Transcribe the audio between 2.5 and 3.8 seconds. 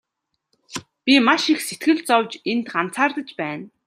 энд ганцаардаж байна.